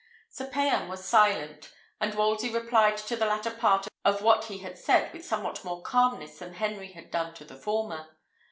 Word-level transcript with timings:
Sir 0.31 0.47
Payan 0.47 0.87
was 0.89 1.05
silent, 1.07 1.71
and 1.99 2.15
Wolsey 2.15 2.49
replied 2.51 2.97
to 2.97 3.15
the 3.15 3.27
latter 3.27 3.51
part 3.51 3.87
of 4.03 4.23
what 4.23 4.45
he 4.45 4.57
had 4.57 4.75
said 4.79 5.13
with 5.13 5.23
somewhat 5.23 5.63
more 5.63 5.83
calmness 5.83 6.39
than 6.39 6.53
Henry 6.55 6.93
had 6.93 7.11
done 7.11 7.35
to 7.35 7.45
the 7.45 7.55
former. 7.55 8.07